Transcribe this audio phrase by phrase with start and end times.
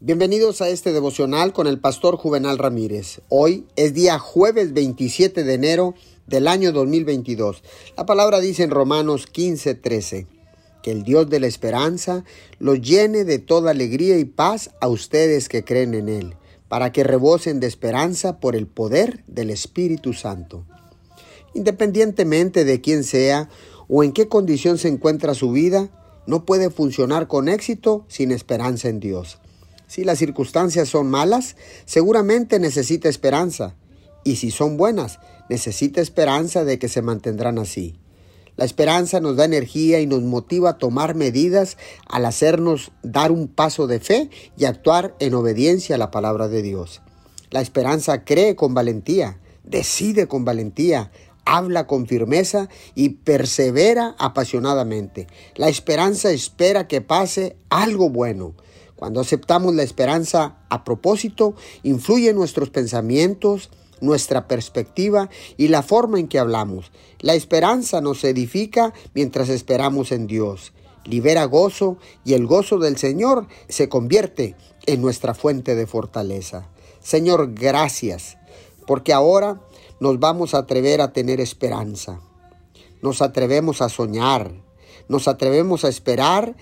[0.00, 3.22] Bienvenidos a este devocional con el pastor Juvenal Ramírez.
[3.30, 5.94] Hoy es día jueves 27 de enero
[6.26, 7.62] del año 2022.
[7.96, 10.26] La palabra dice en Romanos 15:13
[10.82, 12.24] que el Dios de la esperanza
[12.58, 16.34] los llene de toda alegría y paz a ustedes que creen en Él,
[16.68, 20.66] para que rebosen de esperanza por el poder del Espíritu Santo.
[21.54, 23.48] Independientemente de quién sea
[23.88, 25.88] o en qué condición se encuentra su vida,
[26.26, 29.38] no puede funcionar con éxito sin esperanza en Dios.
[29.86, 33.74] Si las circunstancias son malas, seguramente necesita esperanza.
[34.24, 37.94] Y si son buenas, necesita esperanza de que se mantendrán así.
[38.56, 41.76] La esperanza nos da energía y nos motiva a tomar medidas
[42.08, 46.62] al hacernos dar un paso de fe y actuar en obediencia a la palabra de
[46.62, 47.02] Dios.
[47.50, 51.10] La esperanza cree con valentía, decide con valentía,
[51.44, 55.26] habla con firmeza y persevera apasionadamente.
[55.54, 58.54] La esperanza espera que pase algo bueno.
[58.96, 66.28] Cuando aceptamos la esperanza a propósito, influye nuestros pensamientos, nuestra perspectiva y la forma en
[66.28, 66.90] que hablamos.
[67.20, 70.72] La esperanza nos edifica mientras esperamos en Dios.
[71.04, 76.68] Libera gozo y el gozo del Señor se convierte en nuestra fuente de fortaleza.
[77.00, 78.38] Señor, gracias,
[78.86, 79.60] porque ahora
[80.00, 82.20] nos vamos a atrever a tener esperanza.
[83.02, 84.52] Nos atrevemos a soñar,
[85.08, 86.56] nos atrevemos a esperar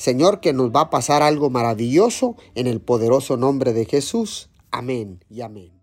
[0.00, 4.48] Señor, que nos va a pasar algo maravilloso en el poderoso nombre de Jesús.
[4.70, 5.79] Amén y amén.